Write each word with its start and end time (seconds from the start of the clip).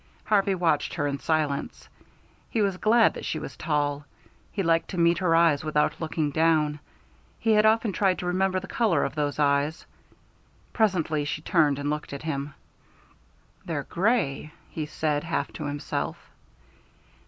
Harvey 0.23 0.55
watched 0.55 0.95
her 0.95 1.05
in 1.05 1.19
silence. 1.19 1.87
He 2.49 2.59
was 2.63 2.77
glad 2.77 3.13
that 3.13 3.23
she 3.23 3.37
was 3.37 3.55
tall; 3.55 4.03
he 4.51 4.63
liked 4.63 4.87
to 4.89 4.97
meet 4.97 5.19
her 5.19 5.35
eyes 5.35 5.63
without 5.63 6.01
looking 6.01 6.31
down. 6.31 6.79
He 7.37 7.51
had 7.51 7.67
often 7.67 7.91
tried 7.93 8.17
to 8.17 8.25
remember 8.25 8.59
the 8.59 8.65
color 8.65 9.03
of 9.05 9.13
those 9.13 9.37
eyes. 9.37 9.85
Presently 10.73 11.23
she 11.23 11.43
turned 11.43 11.77
and 11.77 11.91
looked 11.91 12.13
at 12.13 12.23
him. 12.23 12.55
"They're 13.63 13.83
gray," 13.83 14.51
he 14.71 14.87
said, 14.87 15.23
half 15.23 15.53
to 15.53 15.65
himself. 15.65 16.17